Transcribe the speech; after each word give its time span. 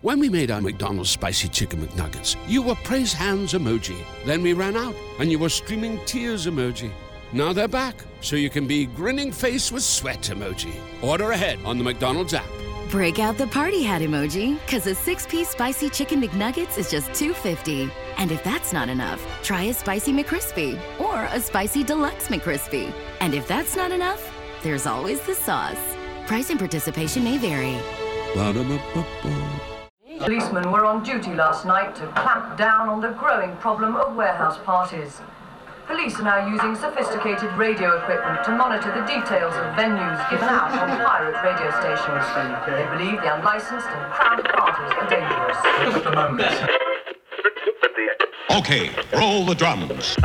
When 0.00 0.20
we 0.20 0.28
made 0.28 0.52
our 0.52 0.60
McDonald's 0.60 1.10
spicy 1.10 1.48
chicken 1.48 1.84
McNuggets, 1.84 2.36
you 2.46 2.62
were 2.62 2.76
praise 2.84 3.12
hands 3.12 3.52
emoji. 3.52 3.96
Then 4.24 4.42
we 4.42 4.52
ran 4.52 4.76
out, 4.76 4.94
and 5.18 5.28
you 5.28 5.40
were 5.40 5.48
streaming 5.48 5.98
tears 6.04 6.46
emoji. 6.46 6.92
Now 7.32 7.52
they're 7.52 7.66
back, 7.66 7.96
so 8.20 8.36
you 8.36 8.48
can 8.48 8.68
be 8.68 8.86
grinning 8.86 9.32
face 9.32 9.72
with 9.72 9.82
sweat 9.82 10.20
emoji. 10.20 10.72
Order 11.02 11.32
ahead 11.32 11.58
on 11.64 11.78
the 11.78 11.84
McDonald's 11.84 12.32
app. 12.32 12.46
Break 12.90 13.18
out 13.18 13.38
the 13.38 13.48
party 13.48 13.82
hat 13.82 14.00
emoji, 14.00 14.60
because 14.64 14.86
a 14.86 14.94
six-piece 14.94 15.48
spicy 15.48 15.90
chicken 15.90 16.22
McNuggets 16.22 16.78
is 16.78 16.92
just 16.92 17.10
$2.50. 17.10 17.90
And 18.18 18.30
if 18.30 18.44
that's 18.44 18.72
not 18.72 18.88
enough, 18.88 19.20
try 19.42 19.64
a 19.64 19.74
spicy 19.74 20.12
McCrispy 20.12 20.80
or 21.00 21.24
a 21.24 21.40
spicy 21.40 21.82
deluxe 21.82 22.28
McCrispy. 22.28 22.92
And 23.20 23.34
if 23.34 23.48
that's 23.48 23.74
not 23.74 23.90
enough, 23.90 24.32
there's 24.62 24.86
always 24.86 25.20
the 25.22 25.34
sauce. 25.34 25.96
Price 26.28 26.50
and 26.50 26.58
participation 26.58 27.24
may 27.24 27.36
vary. 27.36 27.76
Ba-da-ba-ba-ba. 28.36 29.77
Policemen 30.18 30.72
were 30.72 30.84
on 30.84 31.02
duty 31.04 31.34
last 31.34 31.64
night 31.64 31.94
to 31.96 32.06
clamp 32.08 32.58
down 32.58 32.88
on 32.88 33.00
the 33.00 33.10
growing 33.10 33.56
problem 33.56 33.96
of 33.96 34.16
warehouse 34.16 34.58
parties. 34.64 35.20
Police 35.86 36.18
are 36.20 36.24
now 36.24 36.46
using 36.46 36.74
sophisticated 36.74 37.50
radio 37.56 37.96
equipment 37.98 38.44
to 38.44 38.50
monitor 38.50 38.92
the 38.92 39.06
details 39.06 39.54
of 39.54 39.74
venues 39.74 40.30
given 40.30 40.48
out 40.48 40.70
on 40.72 40.98
pirate 41.06 41.40
radio 41.42 41.70
stations. 41.80 42.26
They 42.66 42.84
believe 42.96 43.20
the 43.22 43.34
unlicensed 43.36 43.86
and 43.86 44.12
crowded 44.12 44.48
parties 44.52 44.92
are 44.98 45.08
dangerous. 45.08 45.58
Okay, 48.50 48.90
roll 49.16 49.46
the 49.46 49.54
drums. 49.54 50.16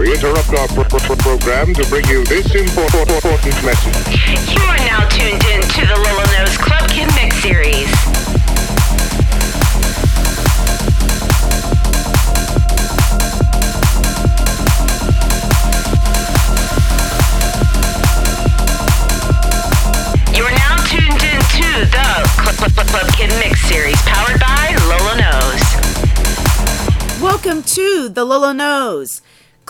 We 0.00 0.14
interrupt 0.14 0.48
our 0.48 0.66
pro- 0.68 0.84
pro- 0.84 0.98
pro- 0.98 1.16
program 1.16 1.74
to 1.74 1.86
bring 1.90 2.06
you 2.06 2.24
this 2.24 2.54
important, 2.54 3.10
important 3.10 3.62
message. 3.62 4.48
You 4.48 4.62
are 4.62 4.78
now 4.78 5.06
tuned 5.10 5.44
in 5.44 5.60
to 5.60 5.86
the 5.86 5.94
Lolo 5.94 6.24
Knows 6.32 6.56
Club 6.56 6.88
Kid 6.88 7.12
Mix 7.16 7.36
Series. 7.42 7.90
You 20.34 20.44
are 20.44 20.56
now 20.56 20.76
tuned 20.86 21.22
in 21.22 21.40
to 21.60 21.84
the 21.84 22.24
Club, 22.40 22.56
Club, 22.56 22.72
Club, 22.72 22.86
Club 22.86 23.12
Kid 23.12 23.28
Mix 23.38 23.60
Series, 23.68 24.00
powered 24.06 24.40
by 24.40 24.74
Lolo 24.88 25.14
Knows. 25.20 25.60
Welcome 27.20 27.62
to 27.64 28.08
the 28.08 28.24
Lolo 28.24 28.52
Knows 28.52 29.20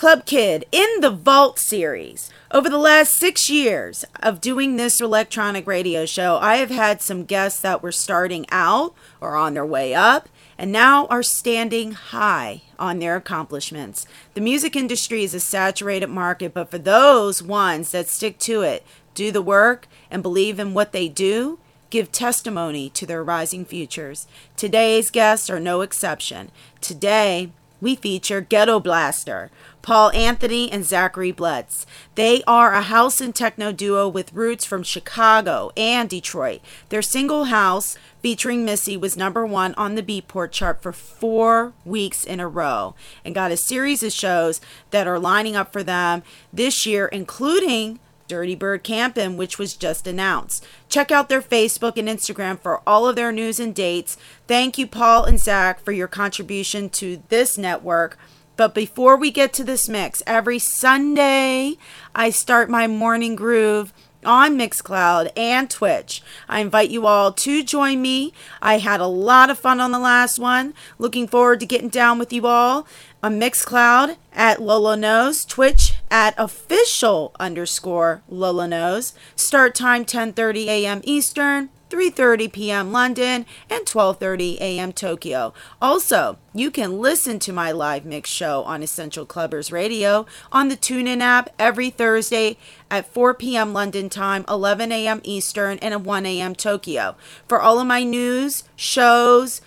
Club 0.01 0.25
Kid 0.25 0.65
in 0.71 0.89
the 1.01 1.11
Vault 1.11 1.59
series. 1.59 2.31
Over 2.49 2.71
the 2.71 2.79
last 2.79 3.13
six 3.13 3.51
years 3.51 4.03
of 4.23 4.41
doing 4.41 4.75
this 4.75 4.99
electronic 4.99 5.67
radio 5.67 6.07
show, 6.07 6.39
I 6.41 6.55
have 6.55 6.71
had 6.71 7.03
some 7.03 7.23
guests 7.23 7.61
that 7.61 7.83
were 7.83 7.91
starting 7.91 8.47
out 8.49 8.95
or 9.21 9.35
on 9.35 9.53
their 9.53 9.63
way 9.63 9.93
up 9.93 10.27
and 10.57 10.71
now 10.71 11.05
are 11.05 11.21
standing 11.21 11.91
high 11.91 12.63
on 12.79 12.97
their 12.97 13.15
accomplishments. 13.15 14.07
The 14.33 14.41
music 14.41 14.75
industry 14.75 15.23
is 15.23 15.35
a 15.35 15.39
saturated 15.39 16.07
market, 16.07 16.55
but 16.55 16.71
for 16.71 16.79
those 16.79 17.43
ones 17.43 17.91
that 17.91 18.09
stick 18.09 18.39
to 18.39 18.63
it, 18.63 18.83
do 19.13 19.31
the 19.31 19.39
work, 19.43 19.87
and 20.09 20.23
believe 20.23 20.59
in 20.59 20.73
what 20.73 20.93
they 20.93 21.09
do, 21.09 21.59
give 21.91 22.11
testimony 22.11 22.89
to 22.89 23.05
their 23.05 23.23
rising 23.23 23.65
futures. 23.65 24.25
Today's 24.57 25.11
guests 25.11 25.47
are 25.47 25.59
no 25.59 25.81
exception. 25.81 26.49
Today, 26.79 27.51
we 27.81 27.95
feature 27.95 28.41
Gettoblaster, 28.41 29.49
Paul 29.81 30.11
Anthony 30.11 30.71
and 30.71 30.85
Zachary 30.85 31.31
Blitz. 31.31 31.85
They 32.15 32.43
are 32.45 32.73
a 32.73 32.83
house 32.83 33.19
and 33.19 33.35
techno 33.35 33.71
duo 33.71 34.07
with 34.07 34.33
roots 34.33 34.63
from 34.63 34.83
Chicago 34.83 35.71
and 35.75 36.07
Detroit. 36.07 36.61
Their 36.89 37.01
single 37.01 37.45
house, 37.45 37.97
featuring 38.21 38.63
Missy, 38.63 38.95
was 38.95 39.17
number 39.17 39.45
one 39.45 39.73
on 39.75 39.95
the 39.95 40.03
Beatport 40.03 40.51
chart 40.51 40.81
for 40.81 40.91
four 40.91 41.73
weeks 41.83 42.23
in 42.23 42.39
a 42.39 42.47
row 42.47 42.93
and 43.25 43.35
got 43.35 43.51
a 43.51 43.57
series 43.57 44.03
of 44.03 44.13
shows 44.13 44.61
that 44.91 45.07
are 45.07 45.19
lining 45.19 45.55
up 45.55 45.73
for 45.73 45.81
them 45.81 46.21
this 46.53 46.85
year, 46.85 47.07
including 47.07 47.99
Dirty 48.31 48.55
Bird 48.55 48.81
Campin', 48.81 49.35
which 49.35 49.59
was 49.59 49.75
just 49.75 50.07
announced. 50.07 50.65
Check 50.87 51.11
out 51.11 51.27
their 51.27 51.41
Facebook 51.41 51.97
and 51.97 52.07
Instagram 52.07 52.57
for 52.57 52.81
all 52.87 53.05
of 53.05 53.17
their 53.17 53.33
news 53.33 53.59
and 53.59 53.75
dates. 53.75 54.15
Thank 54.47 54.77
you, 54.77 54.87
Paul 54.87 55.25
and 55.25 55.37
Zach, 55.37 55.83
for 55.83 55.91
your 55.91 56.07
contribution 56.07 56.87
to 56.91 57.21
this 57.27 57.57
network. 57.57 58.17
But 58.55 58.73
before 58.73 59.17
we 59.17 59.31
get 59.31 59.51
to 59.55 59.65
this 59.65 59.89
mix, 59.89 60.23
every 60.25 60.59
Sunday 60.59 61.75
I 62.15 62.29
start 62.29 62.69
my 62.69 62.87
morning 62.87 63.35
groove 63.35 63.91
on 64.25 64.57
Mixcloud 64.57 65.31
and 65.35 65.69
Twitch. 65.69 66.23
I 66.47 66.61
invite 66.61 66.89
you 66.89 67.05
all 67.07 67.33
to 67.33 67.63
join 67.63 68.01
me. 68.01 68.31
I 68.61 68.77
had 68.77 69.01
a 69.01 69.07
lot 69.07 69.49
of 69.49 69.59
fun 69.59 69.81
on 69.81 69.91
the 69.91 69.99
last 69.99 70.39
one. 70.39 70.73
Looking 70.97 71.27
forward 71.27 71.59
to 71.59 71.65
getting 71.65 71.89
down 71.89 72.17
with 72.17 72.31
you 72.31 72.47
all 72.47 72.87
on 73.21 73.41
Mixcloud 73.41 74.15
at 74.31 74.61
Lolo 74.61 74.95
Knows, 74.95 75.43
Twitch 75.43 75.95
at 76.11 76.35
official 76.37 77.33
underscore 77.39 78.21
Lolo 78.29 78.67
Knows. 78.67 79.13
Start 79.35 79.73
time 79.73 80.05
10:30 80.05 80.67
a.m. 80.67 81.01
Eastern. 81.03 81.69
3:30 81.89 82.53
p.m. 82.53 82.91
London 82.93 83.45
and 83.69 83.85
12:30 83.85 84.61
a.m. 84.61 84.93
Tokyo. 84.93 85.53
Also, 85.81 86.37
you 86.53 86.71
can 86.71 87.01
listen 87.01 87.37
to 87.39 87.51
my 87.51 87.71
live 87.73 88.05
mix 88.05 88.29
show 88.29 88.63
on 88.63 88.81
Essential 88.81 89.25
Clubbers 89.25 89.73
Radio 89.73 90.25
on 90.53 90.69
the 90.69 90.77
TuneIn 90.77 91.19
app 91.19 91.49
every 91.59 91.89
Thursday 91.89 92.57
at 92.89 93.13
4 93.13 93.33
p.m. 93.33 93.73
London 93.73 94.09
time, 94.09 94.45
11 94.47 94.93
a.m. 94.93 95.19
Eastern, 95.25 95.77
and 95.79 96.05
1 96.05 96.25
a.m. 96.25 96.55
Tokyo. 96.55 97.17
For 97.45 97.61
all 97.61 97.77
of 97.77 97.87
my 97.87 98.03
news, 98.03 98.63
shows, 98.77 99.59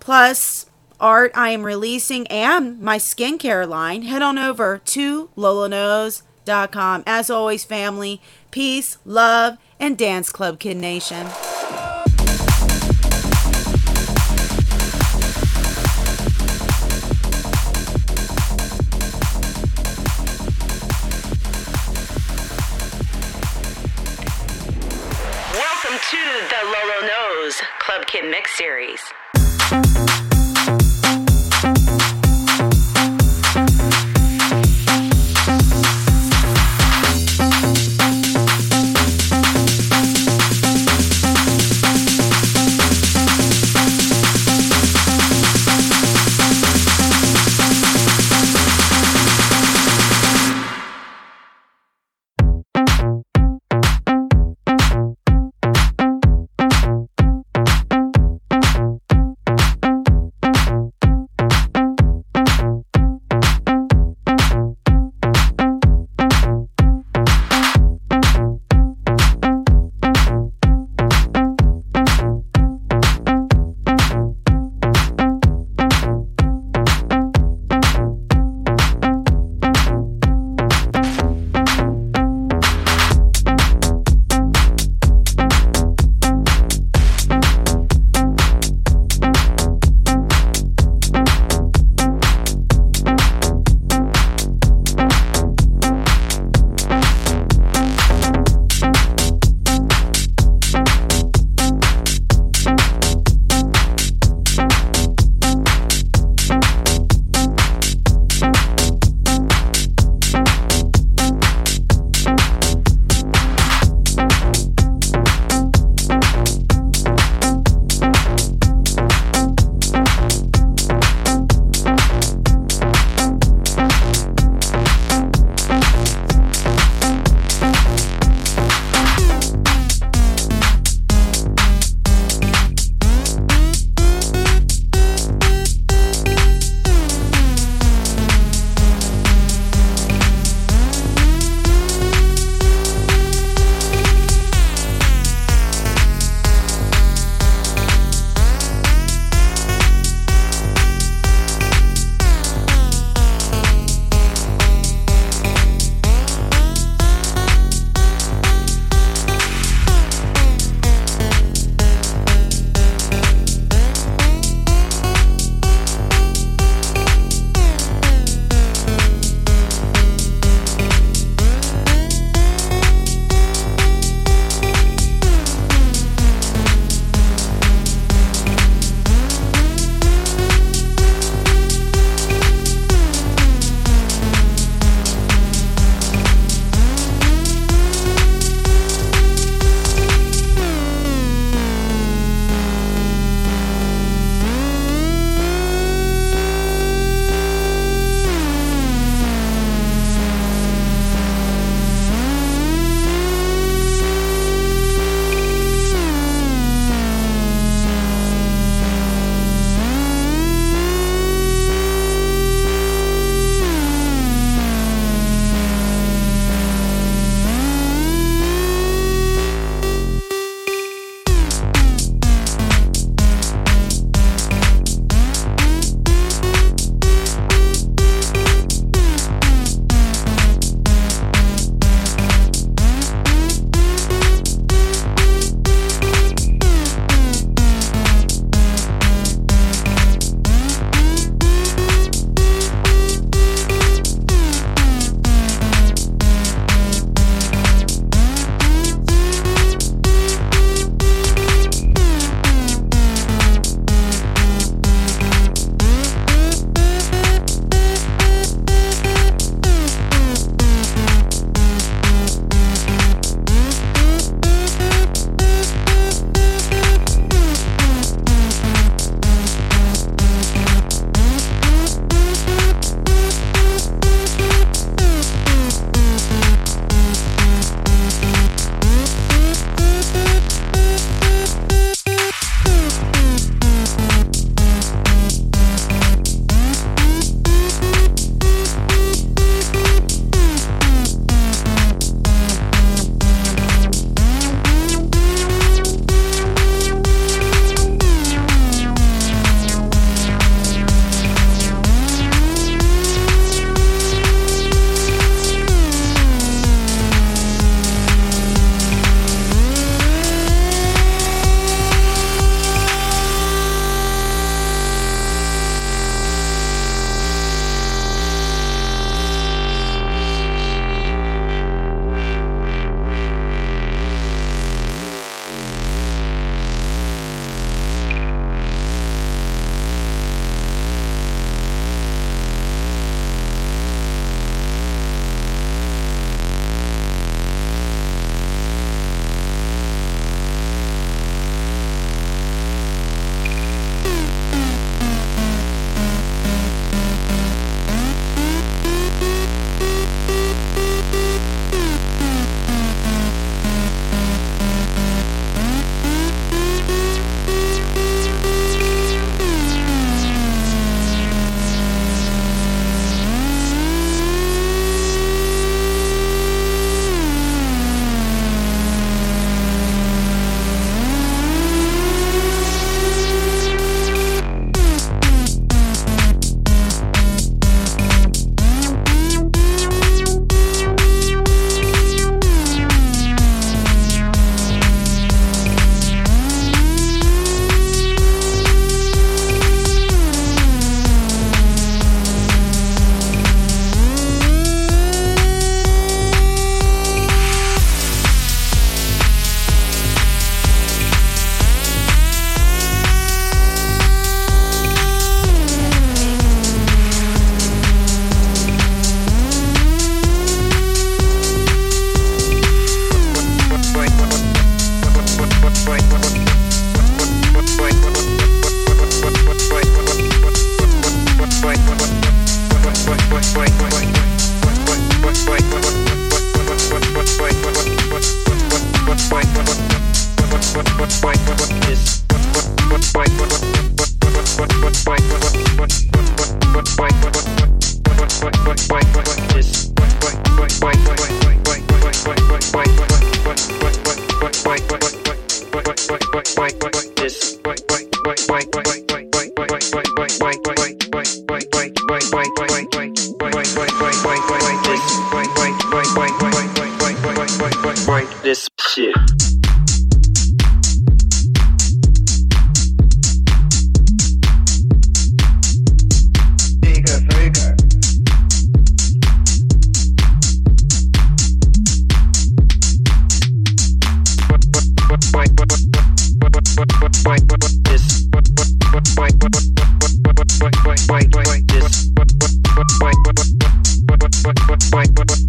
plus 0.00 0.66
art 1.00 1.32
I 1.34 1.50
am 1.50 1.62
releasing 1.62 2.26
and 2.28 2.80
my 2.80 2.98
skincare 2.98 3.66
line, 3.68 4.02
head 4.02 4.22
on 4.22 4.38
over 4.38 4.78
to 4.78 5.30
loloknows.com. 5.36 7.02
As 7.06 7.30
always, 7.30 7.64
family, 7.64 8.20
peace, 8.50 8.98
love, 9.04 9.58
and 9.78 9.96
Dance 9.96 10.30
Club 10.30 10.58
Kid 10.58 10.76
Nation. 10.76 11.26
Welcome 25.52 25.98
to 26.10 26.22
the 26.48 26.60
Lolo 26.64 27.50
Club 27.80 28.06
Kid 28.06 28.30
Mix 28.30 28.56
Series. 28.56 29.00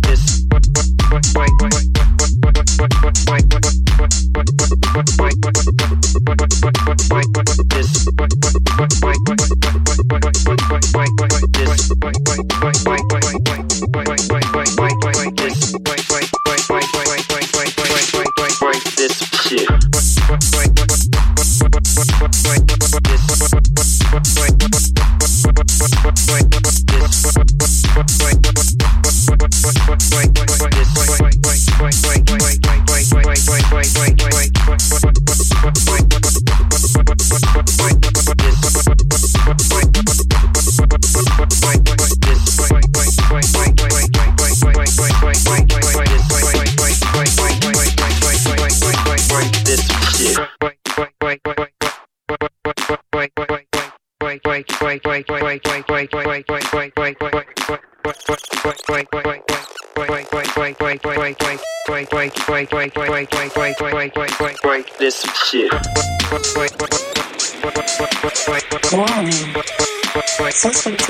This 0.02 0.41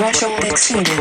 threshold 0.02 0.44
exceeded. 0.44 0.98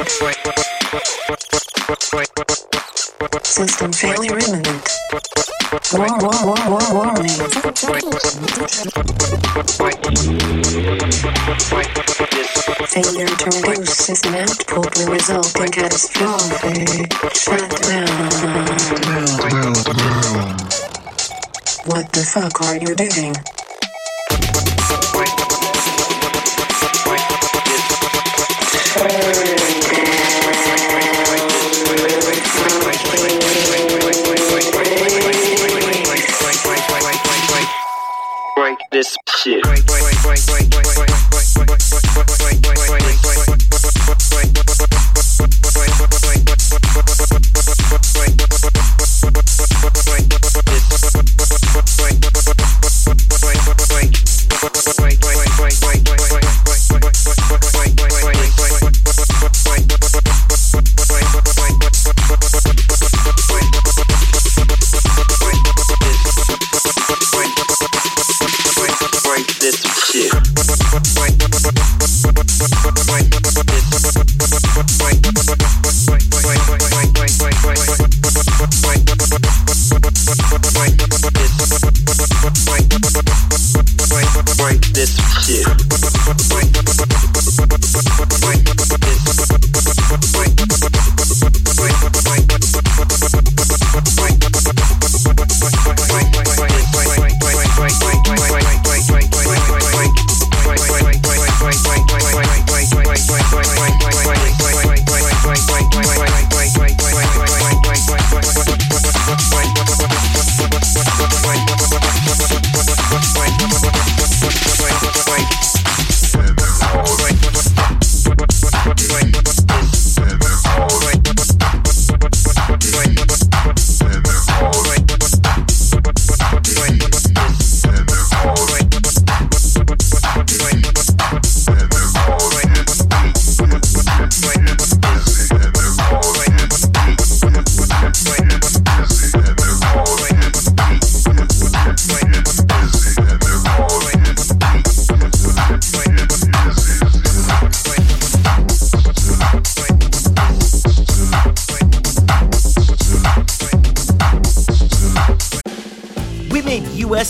System 3.43 3.91
failure 3.93 4.37
imminent. 4.37 4.89
War, 5.93 6.07
war, 6.21 6.45
war, 6.45 6.69
war, 6.69 6.85
warning. 6.93 7.29
Failure 12.93 13.33
to 13.41 13.49
reduce 13.65 13.97
system 13.97 14.35
output 14.35 14.97
will 14.97 15.11
result 15.11 15.59
in 15.59 15.71
catastrophic 15.71 16.40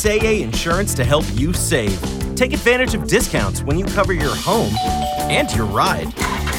USAA 0.01 0.41
insurance 0.41 0.95
to 0.95 1.03
help 1.03 1.25
you 1.33 1.53
save. 1.53 2.01
Take 2.35 2.53
advantage 2.53 2.95
of 2.95 3.07
discounts 3.07 3.61
when 3.61 3.77
you 3.77 3.85
cover 3.85 4.13
your 4.13 4.35
home 4.35 4.73
and 5.29 5.53
your 5.53 5.67
ride. 5.67 6.11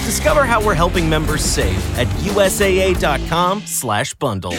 Discover 0.07 0.45
how 0.45 0.65
we're 0.65 0.75
helping 0.75 1.11
members 1.11 1.43
save 1.43 1.77
at 1.99 2.07
usaa.com/bundle. 2.19 4.55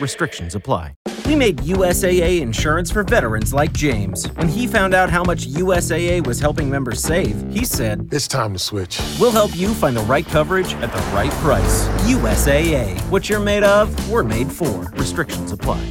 Restrictions 0.00 0.54
apply. 0.54 0.94
We 1.26 1.36
made 1.36 1.58
USAA 1.58 2.40
insurance 2.40 2.90
for 2.90 3.04
veterans 3.04 3.52
like 3.52 3.74
James. 3.74 4.24
When 4.36 4.48
he 4.48 4.66
found 4.66 4.94
out 4.94 5.10
how 5.10 5.22
much 5.22 5.46
USAA 5.46 6.26
was 6.26 6.40
helping 6.40 6.70
members 6.70 7.02
save, 7.02 7.44
he 7.52 7.66
said, 7.66 8.08
It's 8.10 8.26
time 8.26 8.54
to 8.54 8.58
switch. 8.58 8.98
We'll 9.20 9.32
help 9.32 9.54
you 9.54 9.74
find 9.74 9.94
the 9.94 10.00
right 10.04 10.26
coverage 10.26 10.72
at 10.76 10.90
the 10.90 11.02
right 11.14 11.30
price. 11.42 11.86
USAA. 12.08 12.98
What 13.10 13.28
you're 13.28 13.38
made 13.38 13.64
of, 13.64 14.10
we're 14.10 14.24
made 14.24 14.50
for. 14.50 14.88
Restrictions 14.96 15.52
apply. 15.52 15.84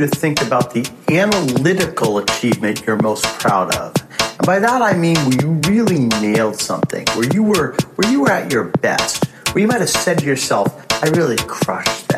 To 0.00 0.08
think 0.08 0.42
about 0.42 0.74
the 0.74 0.90
analytical 1.10 2.18
achievement 2.18 2.82
you're 2.86 2.96
most 2.96 3.24
proud 3.38 3.74
of. 3.76 3.94
And 4.20 4.46
by 4.46 4.58
that 4.58 4.82
I 4.82 4.94
mean 4.96 5.16
where 5.16 5.42
you 5.42 5.60
really 5.68 6.06
nailed 6.20 6.56
something, 6.56 7.06
where 7.14 7.28
you 7.32 7.42
were 7.42 7.76
where 7.96 8.10
you 8.10 8.22
were 8.22 8.30
at 8.30 8.50
your 8.52 8.64
best, 8.64 9.26
where 9.52 9.62
you 9.62 9.68
might 9.68 9.80
have 9.80 9.90
said 9.90 10.18
to 10.18 10.26
yourself, 10.26 10.86
I 11.02 11.08
really 11.10 11.36
crushed 11.46 12.09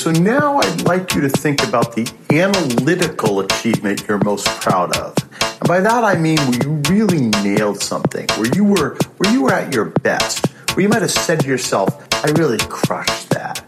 so 0.00 0.10
now 0.10 0.56
I'd 0.56 0.80
like 0.86 1.14
you 1.14 1.20
to 1.20 1.28
think 1.28 1.62
about 1.62 1.94
the 1.94 2.10
analytical 2.32 3.40
achievement 3.40 4.02
you're 4.08 4.16
most 4.24 4.46
proud 4.46 4.96
of. 4.96 5.14
And 5.42 5.68
by 5.68 5.80
that 5.80 6.04
I 6.04 6.16
mean 6.16 6.38
where 6.38 6.62
you 6.62 6.82
really 6.88 7.26
nailed 7.42 7.82
something, 7.82 8.26
where 8.38 8.48
you 8.54 8.64
were 8.64 8.96
where 9.18 9.30
you 9.30 9.42
were 9.42 9.52
at 9.52 9.74
your 9.74 9.84
best, 9.84 10.46
where 10.72 10.84
you 10.84 10.88
might 10.88 11.02
have 11.02 11.10
said 11.10 11.40
to 11.40 11.46
yourself, 11.46 12.08
I 12.24 12.30
really 12.30 12.56
crushed 12.70 13.28
that. 13.30 13.62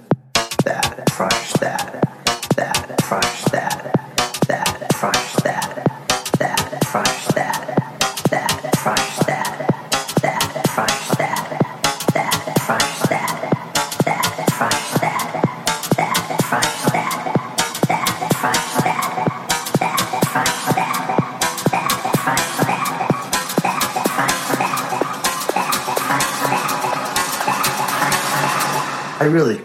That, 0.64 1.04
crushed 1.10 1.60
that. 1.60 2.01
I 29.22 29.26
really 29.26 29.58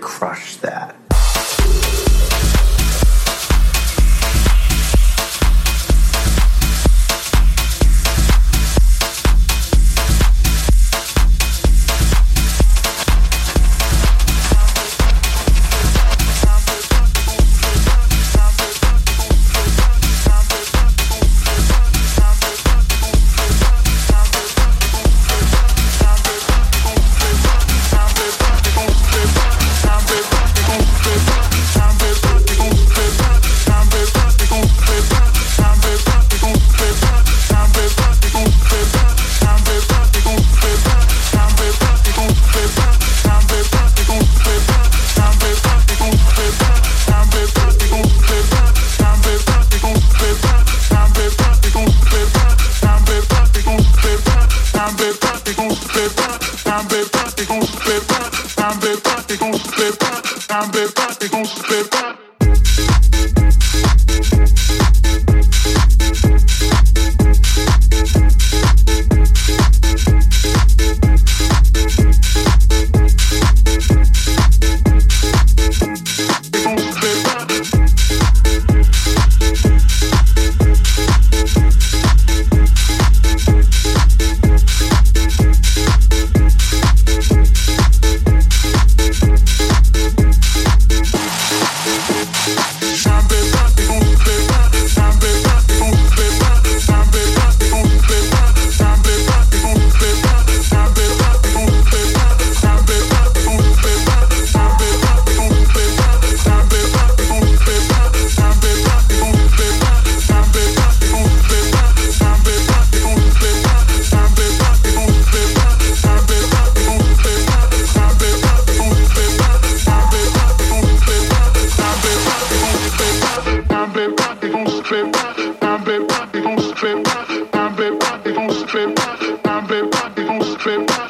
un 125.61 125.77
bébé, 125.79 126.05
on 126.45 126.57
se 126.57 126.73
fait 126.75 127.01
pas, 127.03 127.59
un 127.59 127.69
bébé, 127.71 128.37
on 128.37 128.49
se 128.49 128.65
fait 128.65 128.93
pas, 128.93 129.51
un 129.51 129.61
bébé, 129.63 130.29
on 130.29 130.41
se 130.41 130.57
fait 130.57 130.85
pas. 130.85 131.06